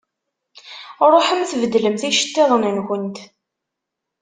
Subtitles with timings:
[1.13, 3.17] Ṛuḥemt beddlemt iceṭṭiḍent-nkent.